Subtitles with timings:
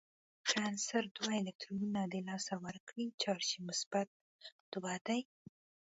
[0.47, 4.07] که عنصر دوه الکترونونه د لاسه ورکړي چارج یې مثبت
[4.73, 5.21] دوه دی.